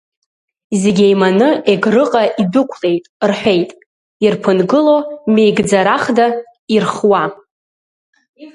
Зегьы 0.81 1.05
еиманы 1.07 1.49
Егрыҟа 1.73 2.23
идәықәлеит, 2.41 3.05
рҳәеит, 3.29 3.69
ирԥынгыло 4.25 4.97
меигӡарахда 5.33 6.27
ирхуа. 6.75 7.23